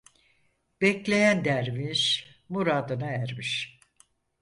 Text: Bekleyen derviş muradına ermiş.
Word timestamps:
Bekleyen 0.81 1.45
derviş 1.45 2.27
muradına 2.49 3.05
ermiş. 3.11 3.79